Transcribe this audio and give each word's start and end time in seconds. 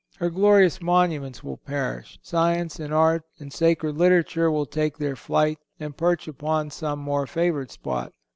Her 0.17 0.31
glorious 0.31 0.81
monuments 0.81 1.43
will 1.43 1.57
perish. 1.57 2.17
Science 2.23 2.79
and 2.79 2.91
art 2.91 3.21
and 3.37 3.53
sacred 3.53 3.99
literature 3.99 4.49
will 4.49 4.65
take 4.65 4.97
their 4.97 5.15
flight 5.15 5.59
and 5.79 5.95
perch 5.95 6.27
upon 6.27 6.71
some 6.71 6.97
more 6.97 7.27
favored 7.27 7.69
spot. 7.69 8.11